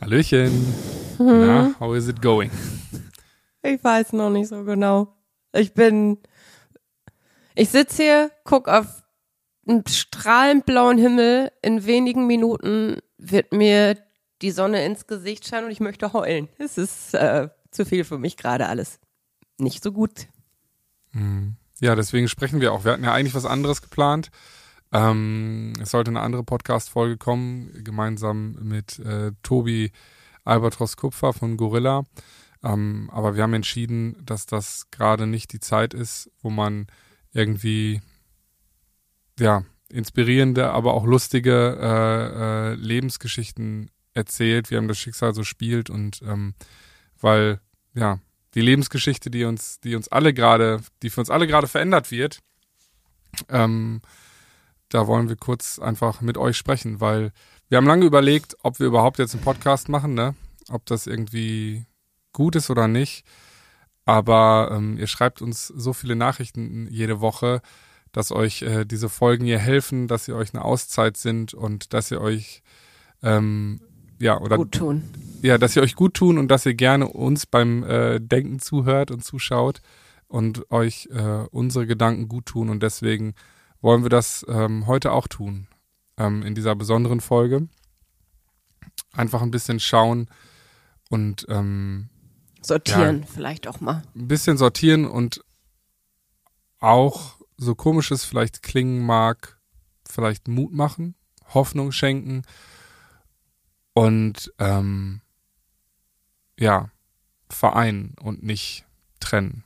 [0.00, 0.50] Hallöchen.
[1.18, 1.46] Hm.
[1.46, 2.50] Na, how is it going?
[3.62, 5.14] Ich weiß noch nicht so genau.
[5.52, 6.18] Ich bin,
[7.54, 9.02] ich sitze hier, guck auf
[9.68, 11.52] einen strahlend blauen Himmel.
[11.60, 13.98] In wenigen Minuten wird mir
[14.40, 16.48] die Sonne ins Gesicht scheinen und ich möchte heulen.
[16.56, 18.98] Es ist äh, zu viel für mich gerade alles.
[19.58, 20.28] Nicht so gut.
[21.12, 21.56] Hm.
[21.80, 22.84] Ja, deswegen sprechen wir auch.
[22.84, 24.30] Wir hatten ja eigentlich was anderes geplant.
[24.92, 29.92] Ähm, es sollte eine andere Podcast-Folge kommen, gemeinsam mit äh, Tobi
[30.44, 32.04] Albatros Kupfer von Gorilla.
[32.62, 36.86] Ähm, aber wir haben entschieden, dass das gerade nicht die Zeit ist, wo man
[37.32, 38.00] irgendwie
[39.38, 45.90] ja inspirierende, aber auch lustige äh, äh, Lebensgeschichten erzählt, wie einem das Schicksal so spielt
[45.90, 46.54] und ähm,
[47.20, 47.60] weil
[47.94, 48.18] ja
[48.54, 52.40] die Lebensgeschichte, die uns, die uns alle gerade, die für uns alle gerade verändert wird,
[53.48, 54.00] ähm,
[54.90, 57.32] da wollen wir kurz einfach mit euch sprechen, weil
[57.68, 60.34] wir haben lange überlegt, ob wir überhaupt jetzt einen Podcast machen, ne?
[60.68, 61.86] Ob das irgendwie
[62.32, 63.24] gut ist oder nicht.
[64.04, 67.62] Aber ähm, ihr schreibt uns so viele Nachrichten jede Woche,
[68.12, 72.10] dass euch äh, diese Folgen hier helfen, dass sie euch eine Auszeit sind und dass
[72.10, 72.62] ihr euch
[73.22, 73.80] ähm,
[74.18, 75.04] ja oder gut tun.
[75.42, 79.12] Ja, dass ihr euch gut tun und dass ihr gerne uns beim äh, Denken zuhört
[79.12, 79.80] und zuschaut
[80.26, 83.34] und euch äh, unsere Gedanken gut tun und deswegen
[83.80, 85.68] wollen wir das ähm, heute auch tun.
[86.16, 87.68] Ähm, in dieser besonderen Folge.
[89.12, 90.28] Einfach ein bisschen schauen
[91.08, 92.10] und ähm,
[92.60, 94.02] sortieren ja, vielleicht auch mal.
[94.14, 95.42] Ein bisschen sortieren und
[96.78, 99.58] auch, so komisch es vielleicht klingen mag,
[100.08, 101.14] vielleicht Mut machen,
[101.52, 102.42] Hoffnung schenken
[103.92, 105.20] und ähm,
[106.58, 106.90] ja,
[107.48, 108.84] vereinen und nicht
[109.18, 109.64] trennen.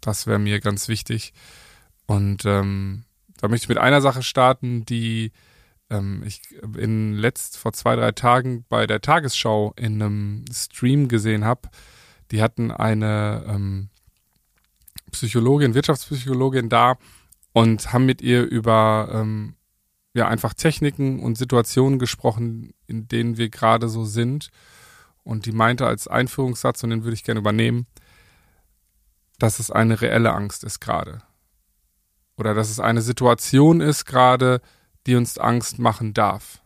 [0.00, 1.32] Das wäre mir ganz wichtig.
[2.06, 3.04] Und ähm,
[3.40, 5.32] da möchte ich mit einer Sache starten, die
[5.88, 6.42] ähm, ich
[6.76, 11.68] in letzt vor zwei, drei Tagen bei der Tagesschau in einem Stream gesehen habe.
[12.30, 13.88] Die hatten eine ähm,
[15.10, 16.96] Psychologin, Wirtschaftspsychologin da
[17.52, 19.56] und haben mit ihr über ähm,
[20.12, 24.50] ja einfach Techniken und Situationen gesprochen, in denen wir gerade so sind.
[25.24, 27.86] Und die meinte als Einführungssatz, und den würde ich gerne übernehmen,
[29.38, 31.22] dass es eine reelle Angst ist gerade
[32.40, 34.60] oder dass es eine Situation ist gerade,
[35.06, 36.62] die uns Angst machen darf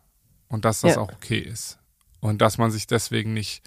[0.49, 1.01] und dass das ja.
[1.01, 1.79] auch okay ist
[2.21, 3.62] und dass man sich deswegen nicht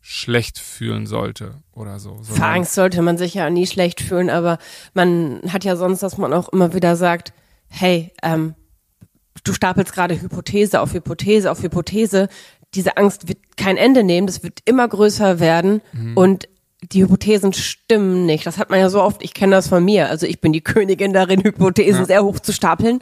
[0.00, 2.18] schlecht fühlen sollte oder so.
[2.22, 4.58] Vor Angst sollte man sich ja nie schlecht fühlen, aber
[4.94, 7.32] man hat ja sonst, dass man auch immer wieder sagt,
[7.68, 8.54] hey, ähm,
[9.44, 12.28] du stapelst gerade Hypothese auf Hypothese auf Hypothese.
[12.74, 16.16] Diese Angst wird kein Ende nehmen, das wird immer größer werden mhm.
[16.16, 16.48] und
[16.82, 18.46] die Hypothesen stimmen nicht.
[18.46, 20.08] Das hat man ja so oft, ich kenne das von mir.
[20.08, 22.06] Also ich bin die Königin darin, Hypothesen ja.
[22.06, 23.00] sehr hoch zu stapeln.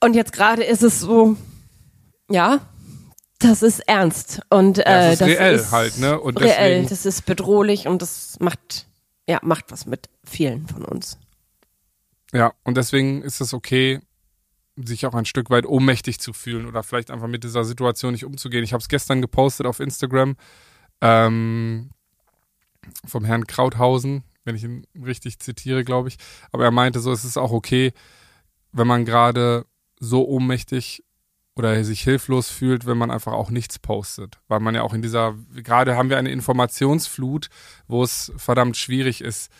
[0.00, 1.36] Und jetzt gerade ist es so,
[2.30, 2.60] ja,
[3.38, 4.40] das ist ernst.
[4.50, 6.20] Und äh, das ist das reell ist halt, ne?
[6.20, 8.86] Und reell, das ist bedrohlich und das macht,
[9.28, 11.18] ja, macht was mit vielen von uns.
[12.32, 14.00] Ja, und deswegen ist es okay,
[14.76, 18.24] sich auch ein Stück weit ohnmächtig zu fühlen oder vielleicht einfach mit dieser Situation nicht
[18.24, 18.64] umzugehen.
[18.64, 20.36] Ich habe es gestern gepostet auf Instagram.
[21.00, 21.90] Ähm,
[23.04, 26.16] vom Herrn Krauthausen, wenn ich ihn richtig zitiere, glaube ich.
[26.50, 27.92] Aber er meinte so, es ist auch okay,
[28.72, 29.66] wenn man gerade
[29.98, 31.04] so ohnmächtig
[31.54, 34.40] oder sich hilflos fühlt, wenn man einfach auch nichts postet.
[34.48, 37.48] Weil man ja auch in dieser, gerade haben wir eine Informationsflut,
[37.86, 39.50] wo es verdammt schwierig ist,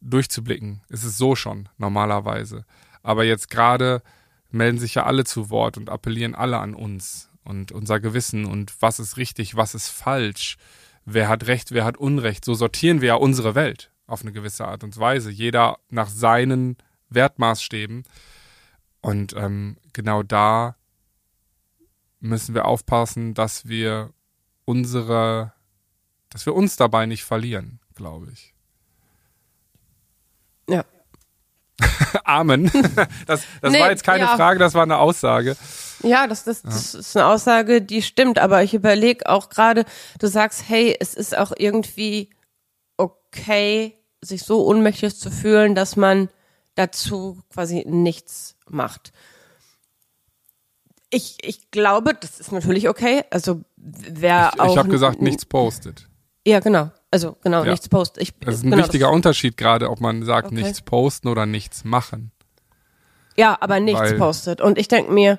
[0.00, 0.82] durchzublicken.
[0.88, 2.64] Es ist so schon, normalerweise.
[3.02, 4.02] Aber jetzt gerade
[4.50, 8.74] melden sich ja alle zu Wort und appellieren alle an uns und unser Gewissen und
[8.80, 10.56] was ist richtig, was ist falsch
[11.04, 12.44] wer hat Recht, wer hat Unrecht.
[12.44, 15.30] So sortieren wir ja unsere Welt auf eine gewisse Art und Weise.
[15.30, 16.76] Jeder nach seinen
[17.08, 18.04] Wertmaßstäben.
[19.00, 20.76] Und ähm, genau da
[22.20, 24.12] müssen wir aufpassen, dass wir
[24.64, 25.52] unsere,
[26.30, 28.54] dass wir uns dabei nicht verlieren, glaube ich.
[30.68, 30.84] Ja.
[32.24, 32.70] Amen.
[33.26, 34.36] Das, das nee, war jetzt keine ja.
[34.36, 35.56] Frage, das war eine Aussage.
[36.02, 39.84] Ja, das, das, das ist eine Aussage, die stimmt, aber ich überlege auch gerade,
[40.18, 42.30] du sagst, hey, es ist auch irgendwie
[42.96, 46.28] okay, sich so ohnmächtig zu fühlen, dass man
[46.74, 49.12] dazu quasi nichts macht.
[51.10, 53.24] Ich, ich glaube, das ist natürlich okay.
[53.30, 54.72] Also wer ich, auch.
[54.72, 56.08] Ich habe gesagt, nichts postet.
[56.46, 56.90] Ja, genau.
[57.12, 57.70] Also genau, ja.
[57.70, 58.20] nichts posten.
[58.20, 60.54] Ich, das ist ein genau, wichtiger Unterschied gerade, ob man sagt, okay.
[60.56, 62.32] nichts posten oder nichts machen.
[63.36, 64.62] Ja, aber nichts Weil, postet.
[64.62, 65.38] Und ich denke mir,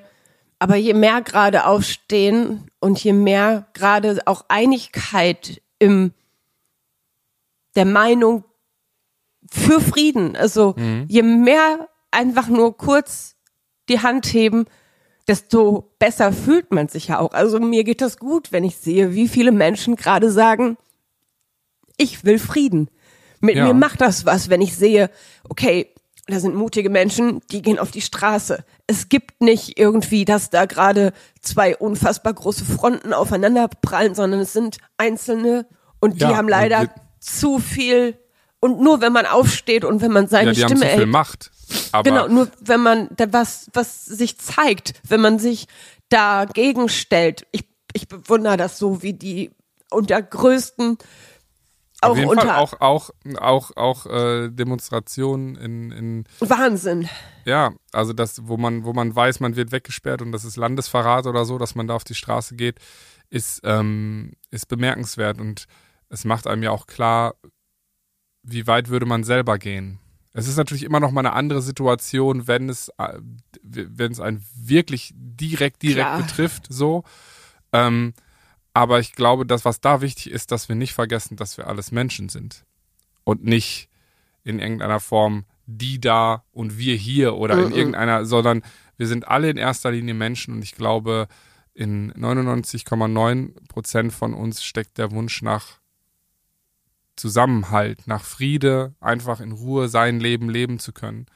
[0.60, 6.12] aber je mehr gerade aufstehen und je mehr gerade auch Einigkeit im
[7.74, 8.44] der Meinung
[9.50, 11.06] für Frieden, also mhm.
[11.08, 13.34] je mehr einfach nur kurz
[13.88, 14.66] die Hand heben,
[15.26, 17.32] desto besser fühlt man sich ja auch.
[17.32, 20.76] Also mir geht das gut, wenn ich sehe, wie viele Menschen gerade sagen,
[21.96, 22.88] ich will Frieden.
[23.40, 23.66] Mit Ja.
[23.66, 25.10] mir macht das was, wenn ich sehe,
[25.48, 25.90] okay,
[26.26, 28.64] da sind mutige Menschen, die gehen auf die Straße.
[28.86, 31.12] Es gibt nicht irgendwie, dass da gerade
[31.42, 35.66] zwei unfassbar große Fronten aufeinander prallen, sondern es sind einzelne
[36.00, 38.16] und die Ja, haben und leider wir- zu viel.
[38.60, 40.94] Und nur wenn man aufsteht und wenn man seine Ja, die haben Stimme zu viel
[41.00, 41.50] erhebt, Macht.
[41.92, 45.66] Aber Genau, nur wenn man da was, was sich zeigt, wenn man sich
[46.08, 47.46] dagegen stellt.
[47.52, 49.50] Ich, ich bewundere das so, wie die
[49.90, 50.96] unter größten,
[52.04, 57.08] auch auf jeden unter Fall auch, auch, auch, auch äh, Demonstrationen in, in Wahnsinn.
[57.44, 61.26] Ja, also das, wo man, wo man weiß, man wird weggesperrt und das ist Landesverrat
[61.26, 62.78] oder so, dass man da auf die Straße geht,
[63.30, 65.66] ist, ähm, ist bemerkenswert und
[66.08, 67.34] es macht einem ja auch klar,
[68.42, 69.98] wie weit würde man selber gehen.
[70.32, 73.18] Es ist natürlich immer noch mal eine andere Situation, wenn es, äh,
[73.62, 76.22] wenn es einen wirklich direkt, direkt Klar.
[76.22, 77.04] betrifft, so.
[77.72, 78.14] Ähm,
[78.74, 81.92] aber ich glaube, das, was da wichtig ist, dass wir nicht vergessen, dass wir alles
[81.92, 82.64] Menschen sind
[83.24, 83.88] und nicht
[84.42, 87.74] in irgendeiner Form die da und wir hier oder in Mhm.
[87.74, 88.62] irgendeiner, sondern
[88.98, 91.26] wir sind alle in erster Linie Menschen und ich glaube,
[91.72, 95.78] in 99,9 Prozent von uns steckt der Wunsch nach
[97.16, 101.26] Zusammenhalt, nach Friede, einfach in Ruhe sein Leben leben zu können.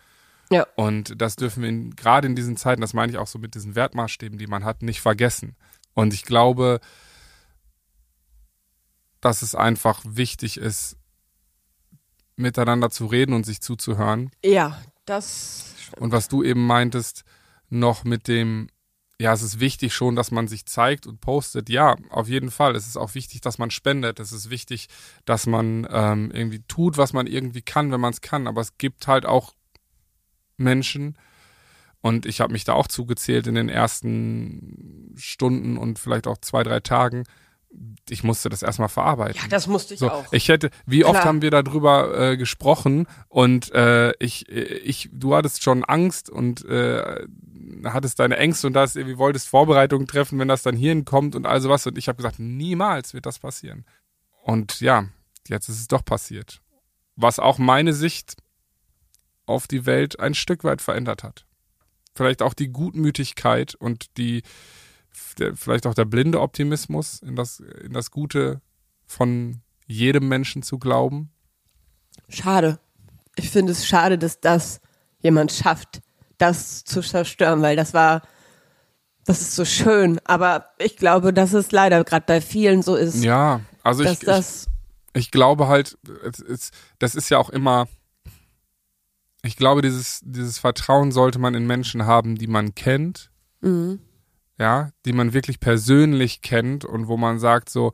[0.50, 0.66] Ja.
[0.76, 3.54] Und das dürfen wir in, gerade in diesen Zeiten, das meine ich auch so mit
[3.54, 5.56] diesen Wertmaßstäben, die man hat, nicht vergessen.
[5.94, 6.80] Und ich glaube,
[9.20, 10.96] dass es einfach wichtig ist,
[12.36, 14.30] miteinander zu reden und sich zuzuhören.
[14.44, 17.24] Ja, das Und was du eben meintest,
[17.70, 18.68] noch mit dem,
[19.20, 21.68] ja, es ist wichtig schon, dass man sich zeigt und postet.
[21.68, 22.76] Ja, auf jeden Fall.
[22.76, 24.20] Es ist auch wichtig, dass man spendet.
[24.20, 24.88] Es ist wichtig,
[25.24, 28.46] dass man ähm, irgendwie tut, was man irgendwie kann, wenn man es kann.
[28.46, 29.54] Aber es gibt halt auch
[30.56, 31.16] Menschen,
[32.00, 36.62] und ich habe mich da auch zugezählt in den ersten Stunden und vielleicht auch zwei,
[36.62, 37.24] drei Tagen.
[38.08, 39.38] Ich musste das erstmal verarbeiten.
[39.40, 40.32] ja, das musste ich So, auch.
[40.32, 41.24] ich hätte, wie oft Klar.
[41.26, 47.26] haben wir darüber äh, gesprochen und äh, ich, ich, du hattest schon Angst und äh,
[47.84, 51.46] hattest deine Ängste und das irgendwie wolltest Vorbereitungen treffen, wenn das dann hierhin kommt und
[51.46, 53.84] all sowas und ich habe gesagt, niemals wird das passieren.
[54.42, 55.04] Und ja,
[55.46, 56.60] jetzt ist es doch passiert.
[57.16, 58.36] Was auch meine Sicht
[59.44, 61.44] auf die Welt ein Stück weit verändert hat.
[62.14, 64.42] Vielleicht auch die Gutmütigkeit und die
[65.38, 68.60] der, vielleicht auch der blinde Optimismus in das, in das Gute
[69.06, 71.30] von jedem Menschen zu glauben.
[72.28, 72.78] Schade.
[73.36, 74.80] Ich finde es schade, dass das
[75.20, 76.00] jemand schafft,
[76.36, 78.22] das zu zerstören, weil das war,
[79.24, 80.20] das ist so schön.
[80.24, 84.66] Aber ich glaube, dass es leider gerade bei vielen so ist, Ja, also ich, ich,
[85.14, 85.98] ich glaube halt,
[86.98, 87.88] das ist ja auch immer,
[89.42, 93.30] ich glaube, dieses, dieses Vertrauen sollte man in Menschen haben, die man kennt,
[93.60, 94.00] mhm.
[94.58, 97.92] Ja, die man wirklich persönlich kennt und wo man sagt, so,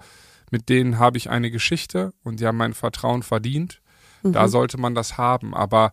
[0.50, 3.80] mit denen habe ich eine Geschichte und die haben mein Vertrauen verdient.
[4.22, 4.48] Da Mhm.
[4.48, 5.90] sollte man das haben, aber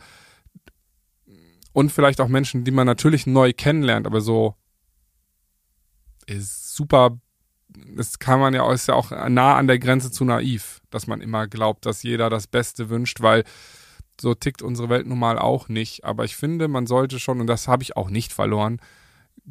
[1.73, 4.55] und vielleicht auch Menschen, die man natürlich neu kennenlernt, aber so
[6.27, 7.17] ist super,
[7.95, 11.21] das kann man ja, ist ja auch nah an der Grenze zu naiv, dass man
[11.21, 13.43] immer glaubt, dass jeder das Beste wünscht, weil
[14.19, 16.03] so tickt unsere Welt nun mal auch nicht.
[16.05, 18.79] Aber ich finde, man sollte schon, und das habe ich auch nicht verloren,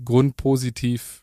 [0.05, 1.23] grundpositiv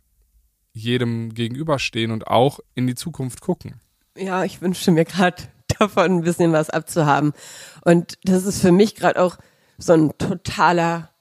[0.73, 3.79] jedem gegenüberstehen und auch in die Zukunft gucken.
[4.17, 5.43] Ja, ich wünschte mir gerade
[5.79, 7.33] davon ein bisschen was abzuhaben.
[7.83, 9.37] Und das ist für mich gerade auch
[9.77, 11.11] so ein totaler,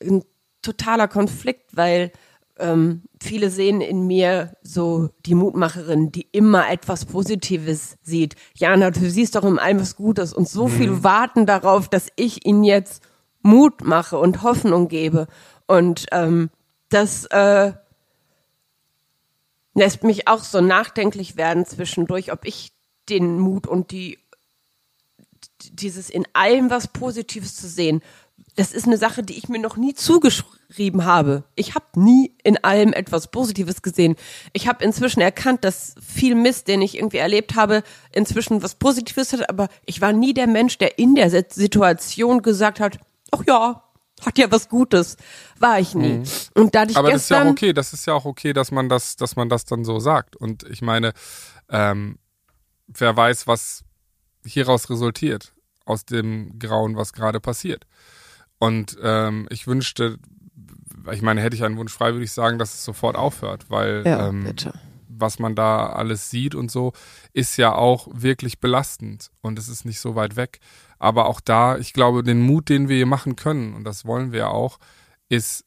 [0.00, 0.24] ein
[0.62, 2.12] totaler Konflikt, weil
[2.58, 8.34] ähm, viele sehen in mir so die Mutmacherin, die immer etwas Positives sieht.
[8.54, 12.46] Jana, du siehst doch in allem was Gutes und so viel warten darauf, dass ich
[12.46, 13.02] ihnen jetzt
[13.42, 15.26] Mut mache und Hoffnung gebe.
[15.66, 16.50] Und ähm,
[16.88, 17.72] das äh,
[19.74, 22.72] lässt mich auch so nachdenklich werden zwischendurch, ob ich
[23.08, 24.18] den Mut und die
[25.72, 28.02] dieses in allem was Positives zu sehen,
[28.56, 31.44] das ist eine Sache, die ich mir noch nie zugeschrieben habe.
[31.56, 34.16] Ich habe nie in allem etwas Positives gesehen.
[34.54, 37.82] Ich habe inzwischen erkannt, dass viel Mist, den ich irgendwie erlebt habe,
[38.12, 42.80] inzwischen was Positives hat, aber ich war nie der Mensch, der in der Situation gesagt
[42.80, 42.98] hat,
[43.30, 43.82] ach ja,
[44.24, 45.16] hat ja was Gutes.
[45.58, 46.22] War ich nie.
[46.54, 48.88] Und dadurch Aber das ist ja auch okay, das ist ja auch okay, dass man
[48.88, 50.36] das, dass man das dann so sagt.
[50.36, 51.12] Und ich meine,
[51.68, 52.18] ähm,
[52.86, 53.84] wer weiß, was
[54.44, 55.52] hieraus resultiert,
[55.84, 57.86] aus dem Grauen, was gerade passiert.
[58.58, 60.18] Und ähm, ich wünschte,
[61.12, 64.02] ich meine, hätte ich einen Wunsch frei, würde ich sagen, dass es sofort aufhört, weil
[64.06, 64.54] ja, ähm,
[65.08, 66.92] was man da alles sieht und so,
[67.32, 70.60] ist ja auch wirklich belastend und es ist nicht so weit weg.
[70.98, 74.32] Aber auch da, ich glaube, den Mut, den wir hier machen können, und das wollen
[74.32, 74.78] wir auch,
[75.28, 75.66] ist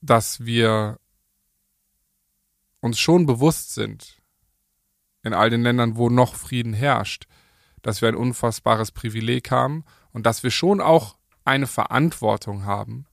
[0.00, 0.98] dass wir
[2.80, 4.22] uns schon bewusst sind,
[5.22, 7.26] in all den Ländern, wo noch Frieden herrscht,
[7.82, 13.06] dass wir ein unfassbares Privileg haben und dass wir schon auch eine Verantwortung haben,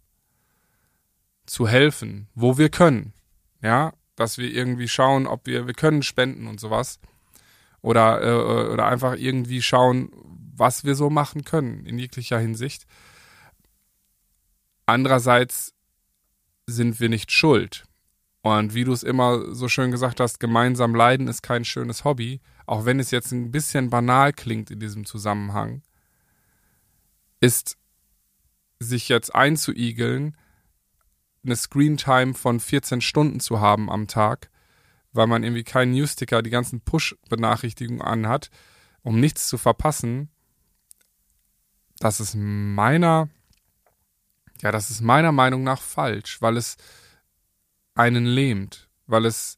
[1.45, 3.13] zu helfen, wo wir können.
[3.61, 6.99] Ja, dass wir irgendwie schauen, ob wir, wir können spenden und sowas.
[7.81, 10.11] Oder, äh, oder einfach irgendwie schauen,
[10.55, 12.85] was wir so machen können, in jeglicher Hinsicht.
[14.85, 15.73] Andererseits
[16.65, 17.85] sind wir nicht schuld.
[18.41, 22.41] Und wie du es immer so schön gesagt hast, gemeinsam leiden ist kein schönes Hobby,
[22.65, 25.81] auch wenn es jetzt ein bisschen banal klingt in diesem Zusammenhang,
[27.39, 27.77] ist
[28.79, 30.35] sich jetzt einzuigeln,
[31.45, 34.49] eine Screentime von 14 Stunden zu haben am Tag,
[35.13, 38.49] weil man irgendwie keinen Newsticker, die ganzen Push-Benachrichtigungen anhat,
[39.03, 40.29] um nichts zu verpassen,
[42.03, 43.29] das ist meiner,
[44.61, 46.75] ja, das ist meiner Meinung nach falsch, weil es
[47.95, 49.57] einen lähmt, weil es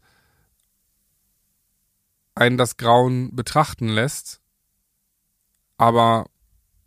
[2.36, 4.42] einen das Grauen betrachten lässt,
[5.78, 6.28] aber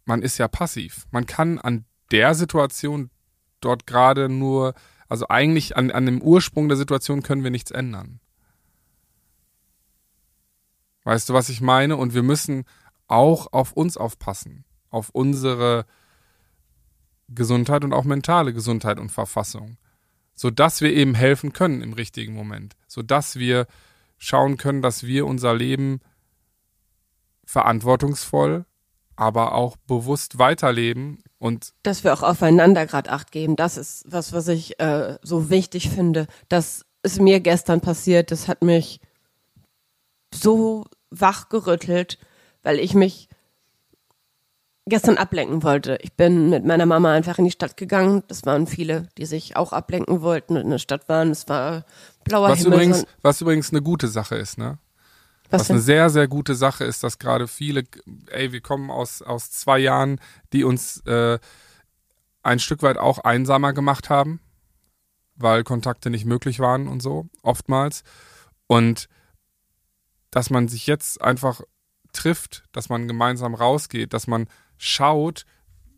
[0.04, 1.08] man ist ja passiv.
[1.10, 3.10] Man kann an der Situation
[3.60, 4.74] dort gerade nur,
[5.08, 8.20] also eigentlich an, an dem Ursprung der Situation können wir nichts ändern.
[11.02, 11.96] Weißt du, was ich meine?
[11.96, 12.64] Und wir müssen
[13.08, 15.86] auch auf uns aufpassen, auf unsere
[17.28, 19.76] Gesundheit und auch mentale Gesundheit und Verfassung,
[20.34, 23.66] sodass wir eben helfen können im richtigen Moment, sodass wir
[24.16, 26.00] schauen können, dass wir unser Leben
[27.44, 28.64] verantwortungsvoll,
[29.16, 33.56] aber auch bewusst weiterleben und dass wir auch aufeinander gerade Acht geben.
[33.56, 36.26] Das ist was, was ich äh, so wichtig finde.
[36.48, 38.30] Das ist mir gestern passiert.
[38.30, 39.00] Das hat mich
[40.32, 42.18] so wachgerüttelt,
[42.62, 43.27] weil ich mich
[44.88, 45.98] gestern ablenken wollte.
[46.02, 48.22] Ich bin mit meiner Mama einfach in die Stadt gegangen.
[48.28, 51.30] Das waren viele, die sich auch ablenken wollten und in der Stadt waren.
[51.30, 51.84] Es war
[52.24, 52.74] blauer was Himmel.
[52.74, 54.78] Übrigens, was übrigens eine gute Sache ist, ne?
[55.50, 57.84] Was, was eine sehr, sehr gute Sache ist, dass gerade viele,
[58.30, 60.20] ey, wir kommen aus, aus zwei Jahren,
[60.52, 61.38] die uns äh,
[62.42, 64.40] ein Stück weit auch einsamer gemacht haben,
[65.36, 68.02] weil Kontakte nicht möglich waren und so, oftmals.
[68.66, 69.08] Und
[70.30, 71.62] dass man sich jetzt einfach
[72.12, 75.44] trifft, dass man gemeinsam rausgeht, dass man schaut,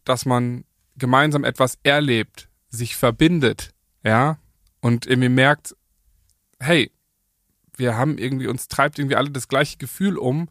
[0.04, 0.64] dass man
[0.96, 3.72] gemeinsam etwas erlebt, sich verbindet,
[4.02, 4.38] ja,
[4.80, 5.76] und irgendwie merkt,
[6.58, 6.90] hey,
[7.76, 10.48] wir haben irgendwie, uns treibt irgendwie alle das gleiche Gefühl um,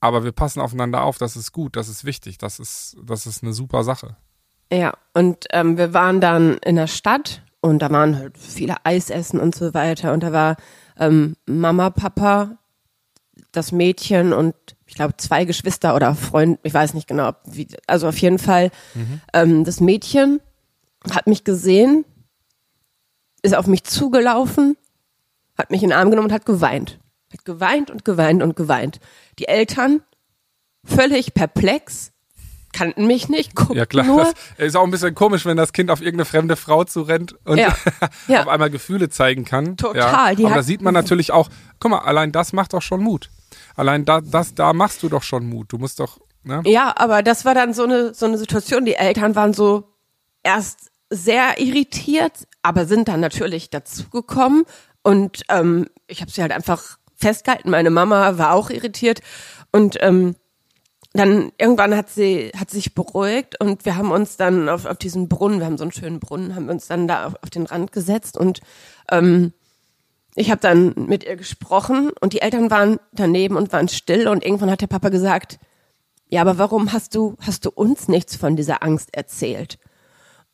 [0.00, 3.42] aber wir passen aufeinander auf, das ist gut, das ist wichtig, das ist, das ist
[3.42, 4.16] eine super Sache.
[4.72, 9.40] Ja, und ähm, wir waren dann in der Stadt und da waren halt viele Eisessen
[9.40, 10.56] und so weiter und da war
[10.98, 12.58] ähm, Mama, Papa,
[13.56, 14.54] das Mädchen und
[14.86, 18.70] ich glaube zwei Geschwister oder Freund, ich weiß nicht genau, wie, also auf jeden Fall
[18.94, 19.20] mhm.
[19.32, 20.40] ähm, das Mädchen
[21.10, 22.04] hat mich gesehen,
[23.42, 24.76] ist auf mich zugelaufen
[25.56, 26.98] hat mich in den Arm genommen und hat geweint.
[27.32, 29.00] Hat geweint und geweint und geweint.
[29.38, 30.02] Die Eltern,
[30.84, 32.12] völlig perplex,
[32.72, 34.24] kannten mich nicht, guckten Ja klar, nur.
[34.24, 37.58] das ist auch ein bisschen komisch, wenn das Kind auf irgendeine fremde Frau zurennt und
[37.58, 37.74] Ja,
[38.28, 38.42] ja.
[38.42, 39.76] auf einmal Gefühle zeigen kann.
[39.76, 40.46] Total, Ja.
[40.46, 41.48] Aber da sieht man natürlich auch,
[41.80, 43.30] guck mal, allein das macht doch schon Mut.
[43.76, 45.72] Allein da, das, da machst du doch schon Mut.
[45.72, 46.62] Du musst doch, ne?
[46.64, 48.84] Ja, aber das war dann so eine, so eine Situation.
[48.84, 49.92] Die Eltern waren so
[50.42, 54.64] erst sehr irritiert, aber sind dann natürlich dazugekommen.
[55.02, 57.70] Und ähm, ich habe sie halt einfach festgehalten.
[57.70, 59.20] Meine Mama war auch irritiert.
[59.70, 60.34] Und ähm,
[61.16, 65.28] dann irgendwann hat sie hat sich beruhigt und wir haben uns dann auf, auf diesen
[65.28, 67.66] Brunnen, wir haben so einen schönen Brunnen, haben wir uns dann da auf, auf den
[67.66, 68.60] Rand gesetzt und
[69.10, 69.52] ähm,
[70.36, 74.44] ich habe dann mit ihr gesprochen und die Eltern waren daneben und waren still und
[74.44, 75.58] irgendwann hat der Papa gesagt,
[76.28, 79.78] ja, aber warum hast du hast du uns nichts von dieser Angst erzählt?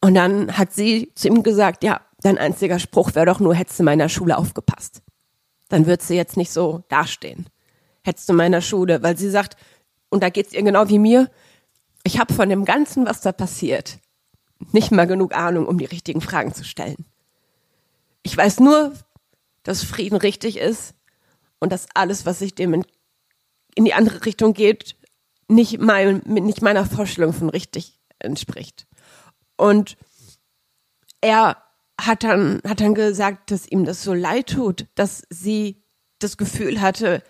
[0.01, 3.81] Und dann hat sie zu ihm gesagt, ja, dein einziger Spruch wäre doch nur, hättest
[3.81, 5.03] du meiner Schule aufgepasst.
[5.69, 7.47] Dann würdest du jetzt nicht so dastehen.
[8.05, 9.57] Hättest du meiner Schule, weil sie sagt,
[10.11, 11.31] und da geht's ihr genau wie mir,
[12.05, 13.99] ich habe von dem Ganzen, was da passiert,
[14.73, 17.07] nicht mal genug Ahnung, um die richtigen Fragen zu stellen.
[18.23, 18.93] Ich weiß nur,
[19.62, 20.95] dass Frieden richtig ist
[21.59, 22.85] und dass alles, was sich dem in,
[23.75, 24.97] in die andere Richtung geht,
[25.49, 28.87] nicht, mein, nicht meiner Vorstellung von richtig entspricht.
[29.57, 29.97] Und
[31.21, 31.57] er
[32.00, 35.83] hat dann, hat dann gesagt, dass ihm das so leid tut, dass sie
[36.19, 37.23] das Gefühl hatte,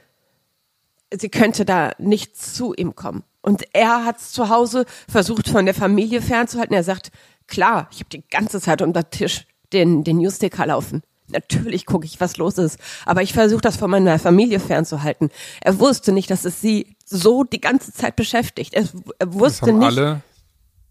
[1.12, 3.24] sie könnte da nicht zu ihm kommen.
[3.42, 6.74] Und er hat es zu Hause versucht, von der Familie fernzuhalten.
[6.74, 7.10] Er sagt,
[7.48, 11.02] klar, ich habe die ganze Zeit unter Tisch den, den Newsticker laufen.
[11.32, 12.78] Natürlich gucke ich, was los ist.
[13.06, 15.30] Aber ich versuche das von meiner Familie fernzuhalten.
[15.60, 18.74] Er wusste nicht, dass es sie so die ganze Zeit beschäftigt.
[18.74, 18.82] Er,
[19.18, 19.86] er Das wusste haben nicht.
[19.86, 20.22] alle,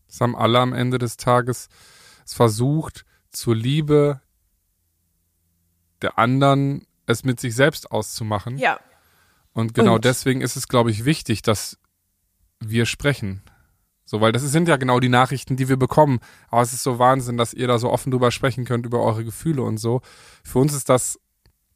[0.08, 1.70] das haben alle am Ende des Tages
[2.26, 4.22] es versucht zur Liebe
[6.02, 8.58] der anderen es mit sich selbst auszumachen.
[8.58, 8.80] Ja.
[9.54, 11.78] Und genau Und- deswegen ist es, glaube ich, wichtig, dass
[12.60, 13.42] wir sprechen.
[14.12, 16.20] So, weil das sind ja genau die Nachrichten, die wir bekommen.
[16.50, 19.24] Aber es ist so Wahnsinn, dass ihr da so offen drüber sprechen könnt, über eure
[19.24, 20.02] Gefühle und so.
[20.44, 21.18] Für uns ist das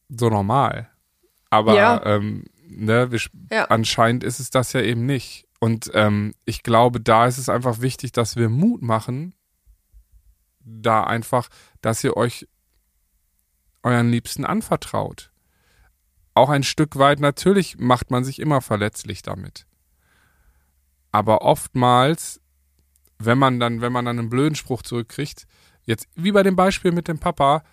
[0.10, 0.90] so normal.
[1.50, 2.06] Aber Ja.
[2.06, 3.64] ähm, ne, wir, Ja.
[3.70, 5.48] anscheinend ist es das ja eben nicht.
[5.62, 9.34] Und ähm, ich glaube, da ist es einfach wichtig, dass wir Mut machen,
[10.60, 11.48] da einfach,
[11.82, 12.50] dass ihr euch
[13.82, 15.32] euren Liebsten anvertraut.
[16.34, 19.66] Auch ein Stück weit, natürlich macht man sich immer verletzlich damit.
[21.16, 22.42] Aber oftmals,
[23.20, 25.48] wenn man dann, wenn man dann einen blöden Spruch zurückkriegt,
[25.86, 27.64] jetzt wie bei dem Beispiel mit dem Papa,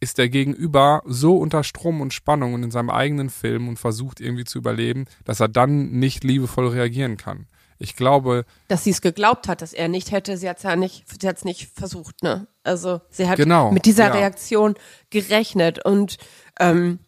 [0.00, 4.20] ist der Gegenüber so unter Strom und Spannung und in seinem eigenen Film und versucht
[4.20, 7.46] irgendwie zu überleben, dass er dann nicht liebevoll reagieren kann.
[7.78, 10.74] Ich glaube, Dass sie es geglaubt hat, dass er nicht hätte, sie hat es ja
[10.74, 12.48] nicht, sie hat es nicht versucht, ne?
[12.64, 14.14] Also sie hat Genau, mit dieser ja.
[14.14, 14.74] Reaktion
[15.10, 16.18] gerechnet und
[16.58, 16.98] ähm,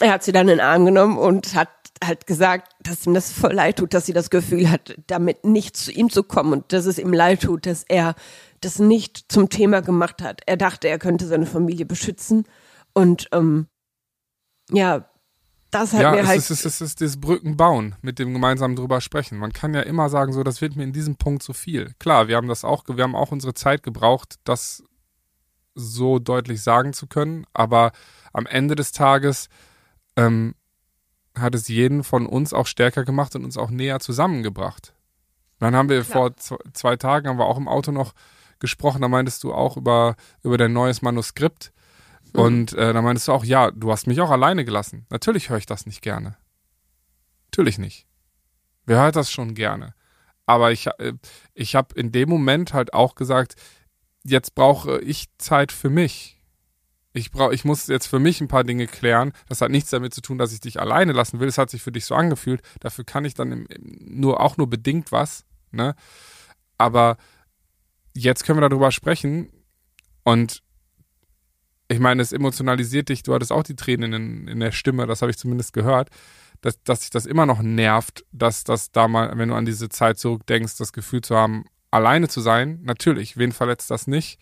[0.00, 1.68] er hat sie dann in den Arm genommen und hat
[2.02, 5.76] halt gesagt, dass ihm das voll leid tut, dass sie das Gefühl hat, damit nicht
[5.76, 8.14] zu ihm zu kommen und dass es ihm leid tut, dass er
[8.60, 10.40] das nicht zum Thema gemacht hat.
[10.46, 12.44] Er dachte, er könnte seine Familie beschützen
[12.94, 13.66] und ähm,
[14.70, 15.08] ja,
[15.70, 18.18] das hat ja, mir es, halt ist, es, ist, es ist das Brücken bauen, mit
[18.18, 19.38] dem gemeinsam drüber sprechen.
[19.38, 21.92] Man kann ja immer sagen, so, das wird mir in diesem Punkt zu viel.
[21.98, 24.84] Klar, wir haben das auch, wir haben auch unsere Zeit gebraucht, das
[25.74, 27.90] so deutlich sagen zu können, aber
[28.32, 29.48] am Ende des Tages
[30.16, 30.54] ähm,
[31.36, 34.94] hat es jeden von uns auch stärker gemacht und uns auch näher zusammengebracht.
[35.58, 38.12] Dann haben wir vor z- zwei Tagen, haben wir auch im Auto noch
[38.58, 41.72] gesprochen, da meintest du auch über, über dein neues Manuskript.
[42.32, 45.06] Und äh, da meintest du auch, ja, du hast mich auch alleine gelassen.
[45.10, 46.36] Natürlich höre ich das nicht gerne.
[47.50, 48.06] Natürlich nicht.
[48.86, 49.94] Wer hört das schon gerne?
[50.44, 51.12] Aber ich, äh,
[51.54, 53.54] ich habe in dem Moment halt auch gesagt,
[54.24, 56.42] jetzt brauche ich Zeit für mich.
[57.16, 59.32] Ich brauche, ich muss jetzt für mich ein paar Dinge klären.
[59.48, 61.46] Das hat nichts damit zu tun, dass ich dich alleine lassen will.
[61.46, 62.60] Es hat sich für dich so angefühlt.
[62.80, 65.44] Dafür kann ich dann im, im, nur auch nur bedingt was.
[65.70, 65.94] Ne?
[66.76, 67.16] Aber
[68.14, 69.48] jetzt können wir darüber sprechen.
[70.24, 70.60] Und
[71.86, 73.22] ich meine, es emotionalisiert dich.
[73.22, 75.06] Du hattest auch die Tränen in, in der Stimme.
[75.06, 76.08] Das habe ich zumindest gehört.
[76.62, 79.88] Dass, dass sich das immer noch nervt, dass das da mal, wenn du an diese
[79.88, 82.80] Zeit zurückdenkst, das Gefühl zu haben, alleine zu sein.
[82.82, 84.40] Natürlich, wen verletzt das nicht?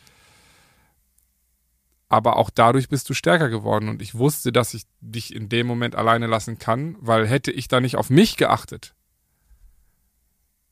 [2.13, 3.89] Aber auch dadurch bist du stärker geworden.
[3.89, 7.69] Und ich wusste, dass ich dich in dem Moment alleine lassen kann, weil hätte ich
[7.69, 8.95] da nicht auf mich geachtet,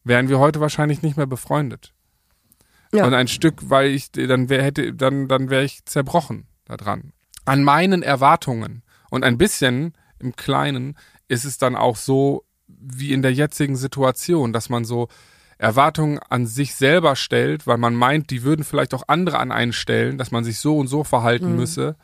[0.05, 1.94] wären wir heute wahrscheinlich nicht mehr befreundet.
[2.92, 3.07] Ja.
[3.07, 7.14] Und ein Stück, weil ich dann wär, hätte, dann, dann wäre ich zerbrochen daran.
[7.46, 8.83] An meinen Erwartungen.
[9.09, 14.53] Und ein bisschen im Kleinen ist es dann auch so wie in der jetzigen Situation,
[14.53, 15.09] dass man so
[15.61, 19.75] Erwartungen an sich selber stellt, weil man meint, die würden vielleicht auch andere an einen
[19.75, 21.96] stellen, dass man sich so und so verhalten müsse,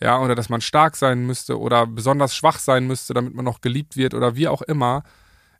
[0.00, 3.60] ja, oder dass man stark sein müsste oder besonders schwach sein müsste, damit man noch
[3.60, 5.04] geliebt wird oder wie auch immer.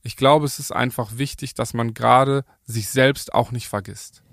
[0.03, 4.25] Ich glaube, es ist einfach wichtig, dass man gerade sich selbst auch nicht vergisst.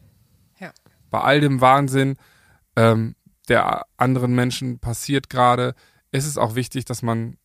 [0.60, 0.72] Ja.
[1.12, 2.18] Bei all dem Wahnsinn,
[2.76, 3.15] ähm,
[3.50, 5.76] der anderen Menschen passiert gerade,
[6.12, 7.38] ist es auch wichtig, dass man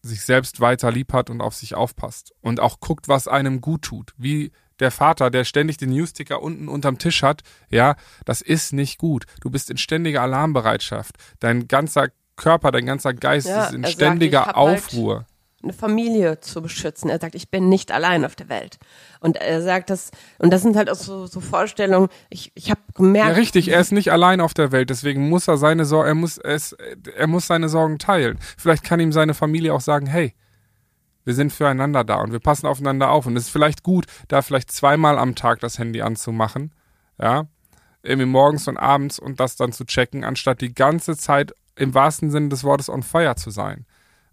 [0.00, 3.82] sich selbst weiter lieb hat und auf sich aufpasst und auch guckt, was einem gut
[3.82, 4.14] tut.
[4.16, 8.98] Wie der Vater, der ständig den Newsticker unten unterm Tisch hat, ja, das ist nicht
[8.98, 9.24] gut.
[9.40, 11.16] Du bist in ständiger Alarmbereitschaft.
[11.40, 14.76] Dein ganzer Körper, dein ganzer Geist Ja, ist in er sagt, ständiger ich hab halt
[14.76, 15.26] Aufruhr.
[15.62, 17.08] eine Familie zu beschützen.
[17.08, 18.78] Er sagt, ich bin nicht allein auf der Welt.
[19.20, 22.80] Und er sagt das, und das sind halt auch so, so Vorstellungen, ich, ich habe
[22.94, 23.28] gemerkt.
[23.30, 26.14] Ja, richtig, er ist nicht allein auf der Welt, deswegen muss er seine Sorgen, er
[26.14, 26.72] muss es,
[27.16, 28.38] er muss seine Sorgen teilen.
[28.58, 30.34] Vielleicht kann ihm seine Familie auch sagen, hey,
[31.26, 33.26] wir sind füreinander da und wir passen aufeinander auf.
[33.26, 36.72] Und es ist vielleicht gut, da vielleicht zweimal am Tag das Handy anzumachen,
[37.20, 37.46] ja,
[38.02, 42.30] irgendwie morgens und abends und das dann zu checken, anstatt die ganze Zeit im wahrsten
[42.30, 43.84] Sinne des Wortes on fire zu sein.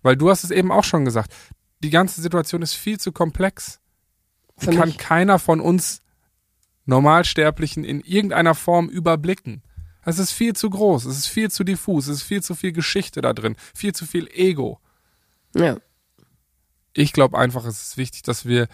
[0.03, 1.34] Weil du hast es eben auch schon gesagt,
[1.79, 3.82] die ganze Situation ist viel zu komplex.
[4.62, 6.01] Die kann mich- keiner von uns
[6.86, 9.63] Normalsterblichen in irgendeiner Form überblicken.
[10.06, 12.73] Es ist viel zu groß, es ist viel zu diffus, es ist viel zu viel
[12.73, 14.79] Geschichte da drin, viel zu viel Ego.
[15.56, 15.77] Ja.
[16.93, 18.67] Ich glaube einfach, es ist wichtig, dass wir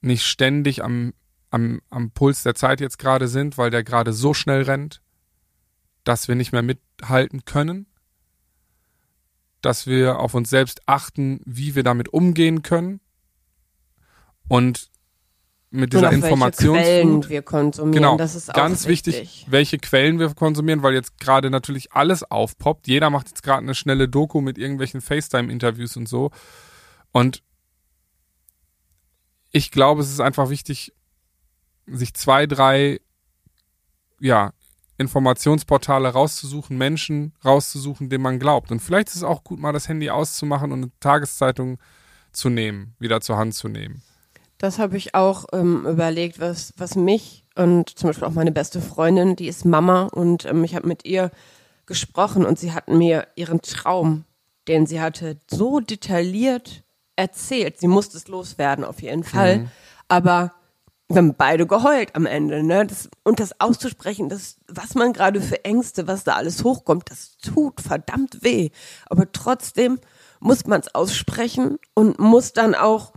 [0.00, 1.12] nicht ständig am,
[1.50, 5.00] am, am Puls der Zeit jetzt gerade sind, weil der gerade so schnell rennt,
[6.04, 7.86] dass wir nicht mehr mithalten können.
[9.62, 13.00] Dass wir auf uns selbst achten, wie wir damit umgehen können.
[14.46, 14.90] Und
[15.74, 16.76] mit dieser Informationsflut.
[16.76, 21.18] Quellen wir konsumieren, Genau, das ist auch ganz wichtig, welche Quellen wir konsumieren, weil jetzt
[21.18, 22.86] gerade natürlich alles aufpoppt.
[22.86, 26.30] Jeder macht jetzt gerade eine schnelle Doku mit irgendwelchen FaceTime-Interviews und so.
[27.14, 27.44] Und
[29.52, 30.92] ich glaube, es ist einfach wichtig,
[31.86, 33.00] sich zwei, drei,
[34.18, 34.52] ja,
[34.98, 38.72] Informationsportale rauszusuchen, Menschen rauszusuchen, denen man glaubt.
[38.72, 41.78] Und vielleicht ist es auch gut, mal das Handy auszumachen und eine Tageszeitung
[42.32, 44.02] zu nehmen, wieder zur Hand zu nehmen.
[44.58, 48.80] Das habe ich auch ähm, überlegt, was, was mich und zum Beispiel auch meine beste
[48.80, 51.30] Freundin, die ist Mama und ähm, ich habe mit ihr
[51.86, 54.24] gesprochen und sie hat mir ihren Traum,
[54.66, 56.84] den sie hatte, so detailliert
[57.16, 57.78] erzählt.
[57.78, 59.70] Sie musste es loswerden auf jeden Fall, mhm.
[60.08, 60.52] aber
[61.08, 62.86] wir haben beide geheult am Ende, ne?
[62.86, 67.36] Das, und das auszusprechen, das, was man gerade für Ängste, was da alles hochkommt, das
[67.38, 68.70] tut verdammt weh.
[69.06, 70.00] Aber trotzdem
[70.40, 73.12] muss man es aussprechen und muss dann auch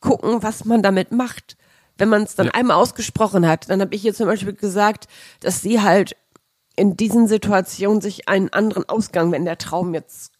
[0.00, 1.56] gucken, was man damit macht.
[1.98, 2.54] Wenn man es dann ja.
[2.54, 5.08] einmal ausgesprochen hat, dann habe ich ihr zum Beispiel gesagt,
[5.40, 6.16] dass sie halt
[6.76, 10.32] in diesen Situationen sich einen anderen Ausgang, wenn der Traum jetzt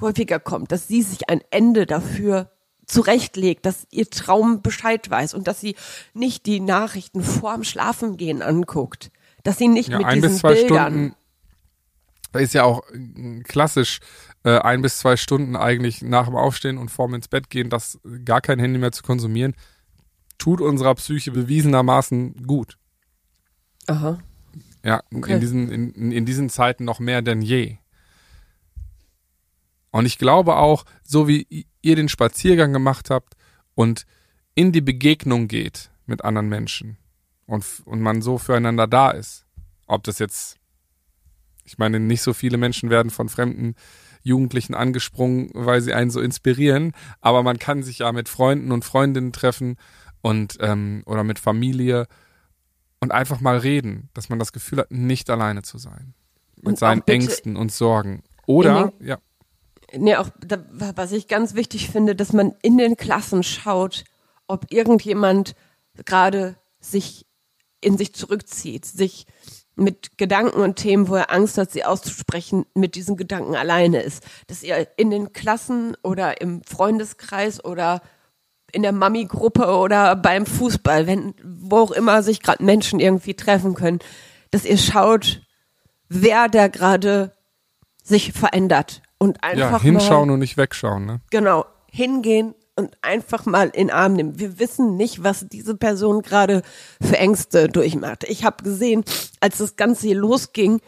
[0.00, 2.50] häufiger kommt, dass sie sich ein Ende dafür
[2.86, 5.74] zurechtlegt, dass ihr Traum Bescheid weiß und dass sie
[6.14, 9.10] nicht die Nachrichten vorm Schlafengehen anguckt,
[9.42, 11.16] dass sie nicht ja, mit ein diesen bis zwei Bildern Stunden
[12.38, 14.00] ist ja auch äh, klassisch
[14.44, 17.98] äh, ein bis zwei Stunden eigentlich nach dem Aufstehen und vorm ins Bett gehen, das
[18.24, 19.54] gar kein Handy mehr zu konsumieren,
[20.38, 22.78] tut unserer Psyche bewiesenermaßen gut.
[23.86, 24.18] Aha.
[24.84, 25.34] Ja, okay.
[25.34, 27.78] in, diesen, in, in diesen Zeiten noch mehr denn je.
[29.90, 33.34] Und ich glaube auch, so wie ihr den Spaziergang gemacht habt
[33.74, 34.06] und
[34.54, 36.96] in die Begegnung geht mit anderen Menschen
[37.46, 39.46] und, und man so füreinander da ist,
[39.86, 40.56] ob das jetzt,
[41.64, 43.74] ich meine, nicht so viele Menschen werden von fremden
[44.22, 48.84] Jugendlichen angesprungen, weil sie einen so inspirieren, aber man kann sich ja mit Freunden und
[48.84, 49.76] Freundinnen treffen
[50.20, 52.08] und ähm, oder mit Familie
[52.98, 56.14] und einfach mal reden, dass man das Gefühl hat, nicht alleine zu sein.
[56.56, 58.24] Mit und seinen Ängsten und Sorgen.
[58.46, 59.18] Oder, ja.
[59.92, 64.04] Nee, auch, da, was ich ganz wichtig finde, dass man in den Klassen schaut,
[64.46, 65.54] ob irgendjemand
[66.04, 67.26] gerade sich
[67.80, 69.26] in sich zurückzieht, sich
[69.76, 74.24] mit Gedanken und Themen, wo er Angst hat, sie auszusprechen, mit diesen Gedanken alleine ist.
[74.46, 78.00] Dass ihr in den Klassen oder im Freundeskreis oder
[78.72, 83.74] in der Mami-Gruppe oder beim Fußball, wenn, wo auch immer sich gerade Menschen irgendwie treffen
[83.74, 84.00] können,
[84.50, 85.42] dass ihr schaut,
[86.08, 87.36] wer da gerade
[88.02, 91.20] sich verändert und einfach ja, hinschauen mal, und nicht wegschauen, ne?
[91.30, 94.38] Genau, hingehen und einfach mal in Arm nehmen.
[94.38, 96.62] Wir wissen nicht, was diese Person gerade
[97.00, 98.24] für Ängste durchmacht.
[98.24, 99.04] Ich habe gesehen,
[99.40, 100.80] als das Ganze hier losging,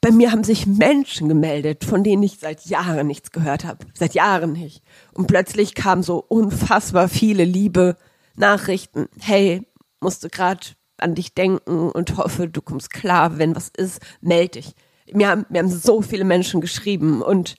[0.00, 3.86] bei mir haben sich Menschen gemeldet, von denen ich seit Jahren nichts gehört habe.
[3.94, 4.82] Seit Jahren nicht.
[5.14, 7.96] Und plötzlich kamen so unfassbar viele liebe
[8.36, 9.08] Nachrichten.
[9.18, 9.62] Hey,
[10.00, 10.66] musste gerade
[10.98, 13.38] an dich denken und hoffe, du kommst klar.
[13.38, 14.74] Wenn was ist, melde dich
[15.12, 17.56] mir haben, mir haben so viele Menschen geschrieben und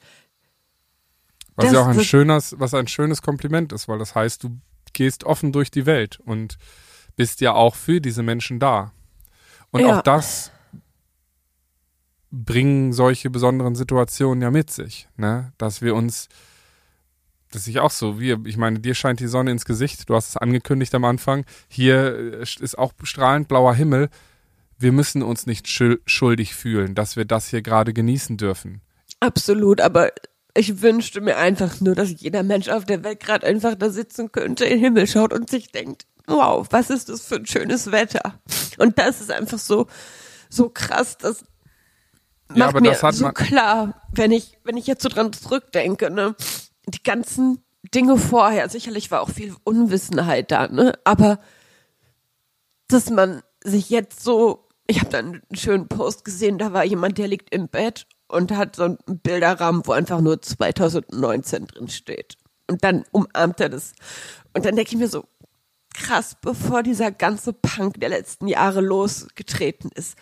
[1.55, 4.59] was das, ja auch ein schönes, was ein schönes Kompliment ist, weil das heißt, du
[4.93, 6.57] gehst offen durch die Welt und
[7.15, 8.91] bist ja auch für diese Menschen da.
[9.71, 9.97] Und ja.
[9.97, 10.51] auch das
[12.31, 15.53] bringen solche besonderen Situationen ja mit sich, ne?
[15.57, 16.27] Dass wir uns,
[17.51, 20.29] das ist auch so, wir, ich meine, dir scheint die Sonne ins Gesicht, du hast
[20.29, 24.09] es angekündigt am Anfang, hier ist auch strahlend blauer Himmel,
[24.77, 28.81] wir müssen uns nicht schuldig fühlen, dass wir das hier gerade genießen dürfen.
[29.19, 30.11] Absolut, aber
[30.53, 34.31] ich wünschte mir einfach nur, dass jeder Mensch auf der Welt gerade einfach da sitzen
[34.31, 37.91] könnte, in den Himmel schaut und sich denkt, wow, was ist das für ein schönes
[37.91, 38.39] Wetter?
[38.77, 39.87] Und das ist einfach so,
[40.49, 41.43] so krass, das
[42.53, 46.35] ja, macht mir das so klar, wenn ich, wenn ich jetzt so dran zurückdenke, ne,
[46.87, 51.39] die ganzen Dinge vorher, sicherlich war auch viel Unwissenheit da, ne, aber
[52.87, 57.17] dass man sich jetzt so ich habe dann einen schönen Post gesehen, da war jemand,
[57.17, 62.37] der liegt im Bett und hat so einen Bilderrahmen, wo einfach nur 2019 drin steht.
[62.69, 63.93] Und dann umarmt er das.
[64.53, 65.25] Und dann denke ich mir so,
[65.93, 70.15] krass, bevor dieser ganze Punk der letzten Jahre losgetreten ist,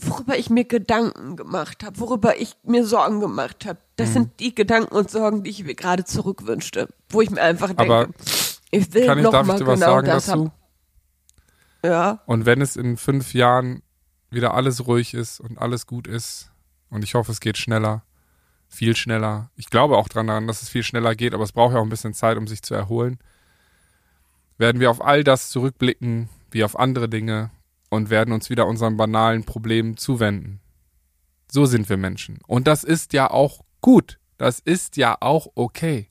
[0.00, 4.12] worüber ich mir Gedanken gemacht habe, worüber ich mir Sorgen gemacht habe, das mhm.
[4.12, 7.82] sind die Gedanken und Sorgen, die ich mir gerade zurückwünschte, wo ich mir einfach denke,
[7.82, 8.08] Aber
[8.70, 10.40] ich will noch mal genau das dazu?
[10.40, 10.52] haben.
[11.82, 12.22] Ja.
[12.26, 13.82] Und wenn es in fünf Jahren
[14.30, 16.52] wieder alles ruhig ist und alles gut ist,
[16.90, 18.04] und ich hoffe, es geht schneller,
[18.68, 19.50] viel schneller.
[19.56, 21.88] Ich glaube auch daran, dass es viel schneller geht, aber es braucht ja auch ein
[21.90, 23.18] bisschen Zeit, um sich zu erholen.
[24.58, 27.50] Werden wir auf all das zurückblicken, wie auf andere Dinge,
[27.90, 30.60] und werden uns wieder unseren banalen Problemen zuwenden.
[31.50, 32.38] So sind wir Menschen.
[32.46, 34.18] Und das ist ja auch gut.
[34.38, 36.08] Das ist ja auch okay.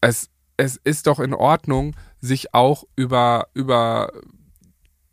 [0.00, 4.12] Es, es ist doch in Ordnung, sich auch über, über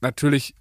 [0.01, 0.55] natürlich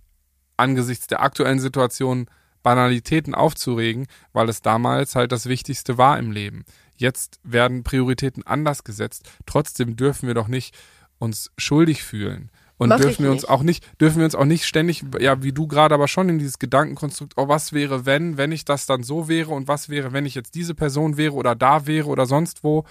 [0.56, 2.26] angesichts der aktuellen Situation
[2.62, 6.64] Banalitäten aufzuregen, weil es damals halt das Wichtigste war im Leben.
[6.96, 9.28] Jetzt werden Prioritäten anders gesetzt.
[9.46, 10.74] Trotzdem dürfen wir doch nicht
[11.18, 13.50] uns schuldig fühlen Und Mach dürfen wir uns nicht.
[13.50, 16.38] auch nicht, dürfen wir uns auch nicht ständig, ja, wie du gerade aber schon in
[16.38, 20.12] dieses Gedankenkonstrukt, oh, was wäre, wenn, wenn ich das dann so wäre und was wäre,
[20.12, 22.84] wenn ich jetzt diese Person wäre oder da wäre oder sonst wo.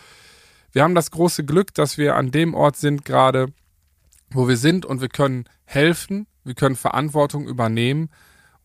[0.73, 3.47] Wir haben das große Glück, dass wir an dem Ort sind gerade,
[4.29, 8.09] wo wir sind und wir können helfen, wir können Verantwortung übernehmen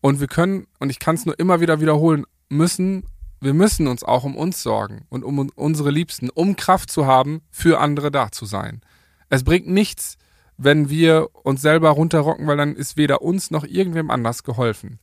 [0.01, 3.03] und wir können, und ich kann es nur immer wieder wiederholen, müssen,
[3.41, 7.41] wir müssen uns auch um uns sorgen und um unsere Liebsten, um Kraft zu haben,
[7.51, 8.81] für andere da zu sein.
[9.29, 10.17] Es bringt nichts,
[10.57, 14.99] wenn wir uns selber runterrocken, weil dann ist weder uns noch irgendwem anders geholfen.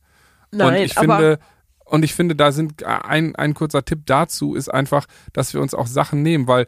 [0.51, 1.39] Nein, und ich aber finde,
[1.85, 5.75] und ich finde, da sind ein, ein kurzer Tipp dazu ist einfach, dass wir uns
[5.75, 6.65] auch Sachen nehmen, weil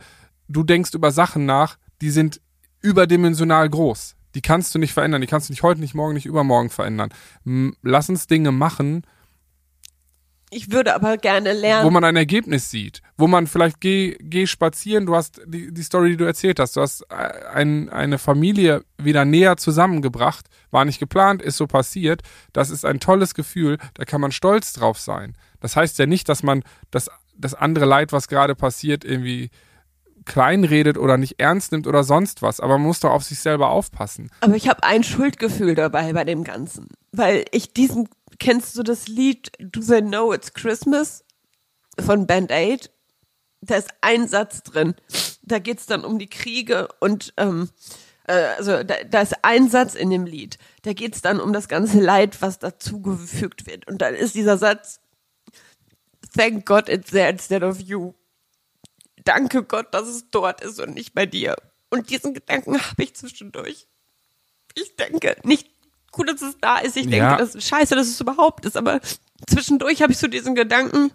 [0.47, 2.41] du denkst über Sachen nach, die sind
[2.81, 4.15] überdimensional groß.
[4.35, 5.21] Die kannst du nicht verändern.
[5.21, 7.09] Die kannst du nicht heute, nicht morgen, nicht übermorgen verändern.
[7.81, 9.03] Lass uns Dinge machen,
[10.49, 11.85] ich würde aber gerne lernen.
[11.85, 15.83] wo man ein Ergebnis sieht, wo man vielleicht geh, geh spazieren, du hast die, die
[15.83, 17.15] Story, die du erzählt hast, du hast äh,
[17.53, 22.21] ein, eine Familie wieder näher zusammengebracht, war nicht geplant, ist so passiert,
[22.53, 25.35] das ist ein tolles Gefühl, da kann man stolz drauf sein.
[25.59, 29.49] Das heißt ja nicht, dass man das, das andere Leid, was gerade passiert, irgendwie
[30.27, 33.69] kleinredet oder nicht ernst nimmt oder sonst was, aber man muss doch auf sich selber
[33.69, 34.29] aufpassen.
[34.41, 36.89] Aber ich habe ein Schuldgefühl dabei bei dem Ganzen.
[37.11, 41.23] Weil ich diesen, kennst du das Lied Do They Know It's Christmas
[41.99, 42.91] von Band Aid?
[43.61, 44.93] Da ist ein Satz drin.
[45.41, 47.69] Da geht's dann um die Kriege und ähm,
[48.27, 50.57] äh, also da, da ist ein Satz in dem Lied.
[50.83, 53.87] Da geht's dann um das ganze Leid, was dazugefügt wird.
[53.87, 54.99] Und dann ist dieser Satz
[56.35, 58.13] Thank God it's there instead of you.
[59.27, 61.55] Danke Gott, dass es dort ist und nicht bei dir.
[61.89, 63.87] Und diesen Gedanken habe ich zwischendurch.
[64.75, 65.69] Ich denke, nicht
[66.11, 66.95] gut, dass es da ist.
[66.97, 67.37] Ich denke, Ja.
[67.37, 68.77] das ist scheiße, dass es überhaupt ist.
[68.77, 68.99] Aber
[69.47, 71.11] zwischendurch habe ich so diesen Gedanken,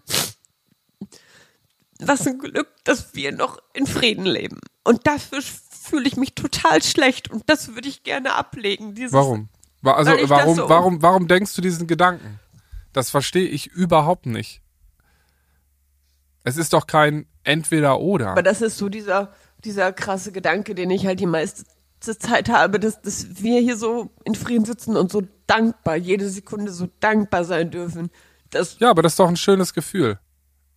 [2.01, 4.59] was ein Glück, dass wir noch in Frieden leben.
[4.85, 7.31] Und dafür fühle ich mich total schlecht.
[7.31, 8.95] Und das würde ich gerne ablegen.
[8.95, 9.49] Dieses, Warum?
[9.83, 12.41] Wa- Also warum, so- warum, warum denkst du diesen Gedanken?
[12.93, 14.61] Das verstehe ich überhaupt nicht.
[16.45, 18.29] Es ist doch kein entweder oder.
[18.29, 19.33] Aber das ist so dieser,
[19.65, 21.65] dieser krasse Gedanke, den ich halt die meiste
[22.01, 26.73] Zeit habe, dass, dass wir hier so in Frieden sitzen und so dankbar, jede Sekunde
[26.73, 28.11] so dankbar sein dürfen.
[28.51, 30.19] Das, Ja, aber das ist doch ein schönes Gefühl.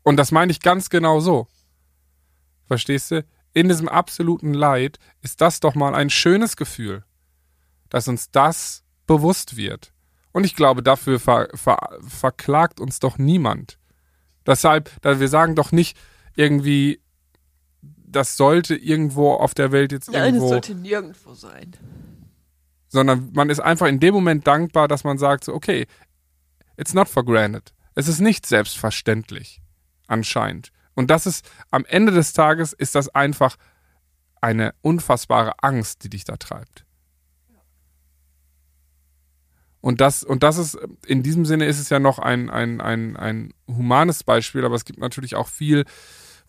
[0.03, 1.47] Und das meine ich ganz genau so.
[2.67, 3.25] Verstehst du?
[3.53, 7.03] In diesem absoluten Leid ist das doch mal ein schönes Gefühl,
[7.89, 9.93] dass uns das bewusst wird.
[10.33, 13.79] Und ich glaube, dafür ver, ver, verklagt uns doch niemand.
[14.45, 15.97] Deshalb, da wir sagen doch nicht
[16.35, 17.01] irgendwie,
[17.81, 21.71] das sollte irgendwo auf der Welt jetzt nein, es irgendwo sollte nirgendwo sein.
[22.87, 25.87] sondern man ist einfach in dem Moment dankbar, dass man sagt, so, okay,
[26.77, 27.73] it's not for granted.
[27.95, 29.61] Es ist nicht selbstverständlich,
[30.07, 30.71] anscheinend.
[30.93, 33.57] Und das ist, am Ende des Tages ist das einfach
[34.41, 36.85] eine unfassbare Angst, die dich da treibt.
[39.81, 43.15] Und das, und das ist, in diesem Sinne ist es ja noch ein, ein, ein,
[43.17, 45.85] ein humanes Beispiel, aber es gibt natürlich auch viel,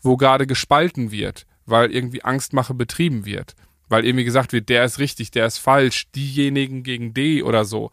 [0.07, 3.55] wo gerade gespalten wird, weil irgendwie Angstmache betrieben wird.
[3.89, 7.91] Weil irgendwie gesagt wird, der ist richtig, der ist falsch, diejenigen gegen die oder so.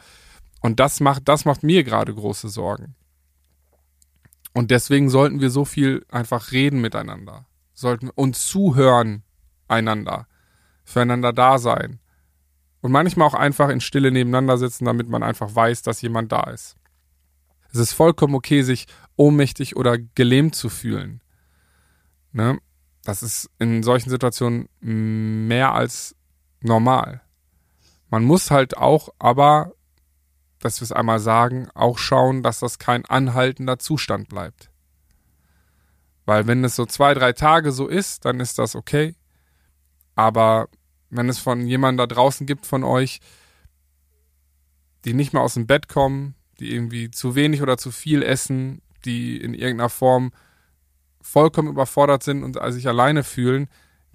[0.62, 2.96] Und das macht, das macht mir gerade große Sorgen.
[4.54, 7.46] Und deswegen sollten wir so viel einfach reden miteinander.
[7.74, 9.24] Sollten und zuhören
[9.68, 10.28] einander.
[10.86, 12.00] Füreinander da sein.
[12.82, 16.44] Und manchmal auch einfach in Stille nebeneinander sitzen, damit man einfach weiß, dass jemand da
[16.52, 16.76] ist.
[17.72, 21.23] Es ist vollkommen okay, sich ohnmächtig oder gelähmt zu fühlen.
[22.34, 22.60] Ne?
[23.04, 26.16] Das ist in solchen Situationen mehr als
[26.62, 27.22] normal.
[28.10, 29.74] Man muss halt auch, aber,
[30.60, 34.70] dass wir es einmal sagen, auch schauen, dass das kein anhaltender Zustand bleibt.
[36.26, 39.16] Weil wenn es so zwei, drei Tage so ist, dann ist das okay.
[40.16, 40.70] Aber
[41.10, 43.20] wenn es von jemandem da draußen gibt von euch,
[45.06, 48.82] die nicht mehr aus dem Bett kommen, die irgendwie zu wenig oder zu viel essen,
[49.06, 50.32] die in irgendeiner Form
[51.24, 53.68] vollkommen überfordert sind und sich alleine fühlen,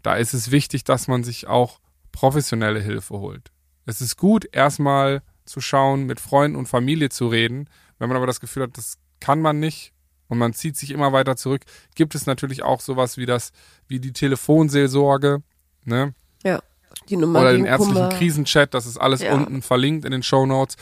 [0.03, 1.81] da ist es wichtig, dass man sich auch
[2.13, 3.51] professionelle Hilfe holt.
[3.87, 7.69] Es ist gut, erstmal zu schauen, mit Freunden und Familie zu reden.
[7.99, 9.93] Wenn man aber das Gefühl hat, das kann man nicht
[10.29, 11.63] und man zieht sich immer weiter zurück,
[11.95, 13.53] gibt es natürlich auch sowas wie das,
[13.89, 15.43] wie die Telefonseelsorge,
[15.85, 16.15] ne?
[16.45, 16.61] Ja.
[17.09, 18.09] Die Nummer Oder den ärztlichen Kummer.
[18.11, 19.35] Krisenchat, das ist alles Ja.
[19.35, 20.77] unten verlinkt in den Show Notes.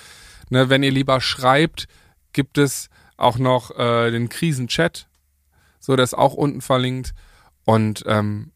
[0.50, 1.86] Ne, wenn ihr lieber schreibt,
[2.32, 5.08] gibt es auch noch äh, den Krisenchat.
[5.86, 7.14] So, der ist auch unten verlinkt.
[7.64, 8.50] Und ähm,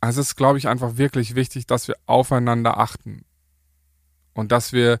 [0.00, 3.24] also es ist, glaube ich, einfach wirklich wichtig, dass wir aufeinander achten.
[4.34, 4.98] Und dass wir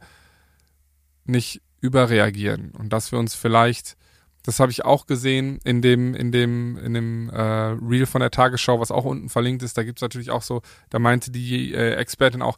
[1.24, 2.70] nicht überreagieren.
[2.78, 3.96] Und dass wir uns vielleicht,
[4.44, 8.30] das habe ich auch gesehen in dem, in dem, in dem äh, Reel von der
[8.30, 11.74] Tagesschau, was auch unten verlinkt ist, da gibt es natürlich auch so, da meinte die
[11.74, 12.56] äh, Expertin auch,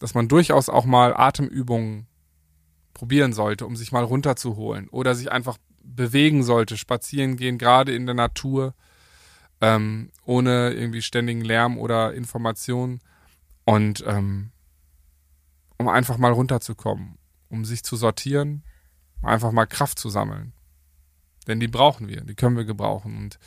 [0.00, 2.08] dass man durchaus auch mal Atemübungen
[2.92, 5.56] probieren sollte, um sich mal runterzuholen oder sich einfach
[5.86, 8.74] bewegen sollte, spazieren gehen, gerade in der Natur,
[9.60, 13.00] ähm, ohne irgendwie ständigen Lärm oder Informationen
[13.64, 14.50] und ähm,
[15.78, 17.18] um einfach mal runterzukommen,
[17.48, 18.64] um sich zu sortieren,
[19.22, 20.52] einfach mal Kraft zu sammeln.
[21.46, 23.16] Denn die brauchen wir, die können wir gebrauchen.
[23.16, 23.38] Und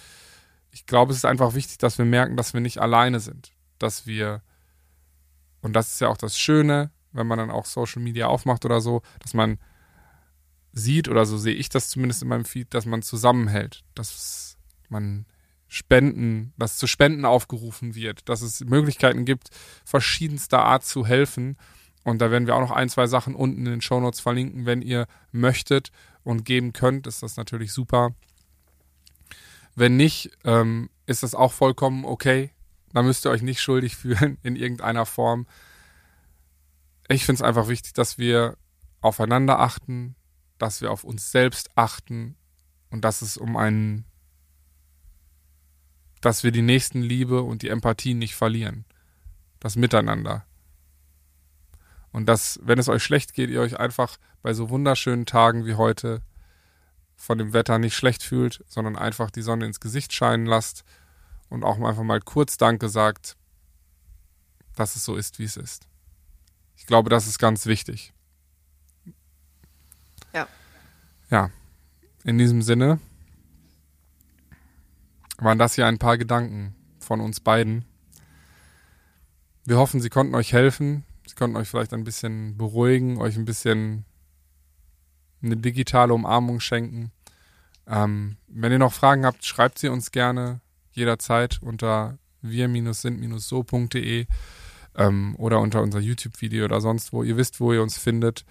[0.71, 4.07] ich glaube, es ist einfach wichtig, dass wir merken, dass wir nicht alleine sind, dass
[4.07, 4.41] wir,
[5.61, 8.81] und das ist ja auch das Schöne, wenn man dann auch Social Media aufmacht oder
[8.81, 9.57] so, dass man
[10.79, 14.57] sieht, oder so sehe ich das zumindest in meinem Feed, dass man zusammenhält, dass
[14.89, 15.25] man
[15.67, 19.49] Spenden, dass zu Spenden aufgerufen wird, dass es Möglichkeiten gibt,
[19.85, 21.57] verschiedenster Art zu helfen.
[22.03, 24.65] Und da werden wir auch noch ein, zwei Sachen unten in den Show Notes verlinken,
[24.65, 25.91] wenn ihr möchtet
[26.23, 28.15] und geben könnt, ist das natürlich super.
[29.75, 32.51] Wenn nicht, ähm, ist das auch vollkommen okay.
[32.93, 35.45] Da müsst ihr euch nicht schuldig fühlen in irgendeiner Form.
[37.07, 38.57] Ich finde es einfach wichtig, dass wir
[39.01, 40.15] aufeinander achten,
[40.59, 42.35] dass wir auf uns selbst achten
[42.91, 44.05] und dass es um einen,
[46.21, 48.85] dass wir die Nächstenliebe und die Empathie nicht verlieren.
[49.59, 50.45] Das Miteinander.
[52.11, 55.75] Und dass, wenn es euch schlecht geht, ihr euch einfach bei so wunderschönen Tagen wie
[55.75, 56.21] heute
[57.15, 60.83] von dem Wetter nicht schlecht fühlt, sondern einfach die Sonne ins Gesicht scheinen lasst
[61.49, 63.35] und auch einfach mal kurz Danke sagt,
[64.75, 65.87] dass es so ist, wie es ist.
[66.77, 68.13] Ich glaube, das ist ganz wichtig.
[70.33, 70.47] Ja.
[71.29, 71.49] Ja.
[72.23, 72.99] In diesem Sinne
[75.37, 77.85] waren das hier ein paar Gedanken von uns beiden.
[79.65, 81.05] Wir hoffen, sie konnten euch helfen.
[81.25, 84.05] Sie konnten euch vielleicht ein bisschen beruhigen, euch ein bisschen
[85.41, 87.11] eine digitale Umarmung schenken.
[87.87, 90.59] Ähm, wenn ihr noch Fragen habt, schreibt sie uns gerne
[90.91, 94.25] jederzeit unter wir-sind-so.de
[94.95, 97.23] ähm, oder unter unser YouTube-Video oder sonst wo.
[97.23, 98.45] Ihr wisst, wo ihr uns findet,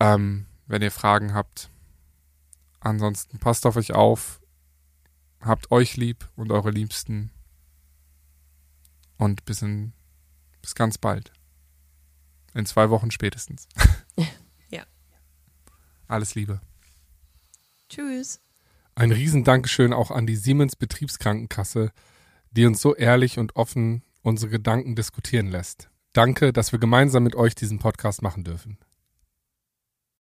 [0.00, 1.70] ähm, wenn ihr Fragen habt.
[2.86, 4.40] Ansonsten passt auf euch auf,
[5.40, 7.32] habt euch lieb und eure Liebsten
[9.16, 9.92] und bis, in,
[10.62, 11.32] bis ganz bald.
[12.54, 13.66] In zwei Wochen spätestens.
[14.70, 14.84] ja.
[16.06, 16.60] Alles Liebe.
[17.88, 18.40] Tschüss.
[18.94, 21.90] Ein Riesendankeschön auch an die Siemens Betriebskrankenkasse,
[22.52, 25.90] die uns so ehrlich und offen unsere Gedanken diskutieren lässt.
[26.12, 28.78] Danke, dass wir gemeinsam mit euch diesen Podcast machen dürfen.